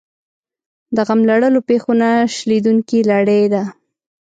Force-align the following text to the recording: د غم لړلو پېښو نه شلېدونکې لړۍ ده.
د 0.95 0.97
غم 1.07 1.21
لړلو 1.29 1.59
پېښو 1.69 1.91
نه 2.01 2.09
شلېدونکې 2.35 2.99
لړۍ 3.11 3.43
ده. 3.53 3.63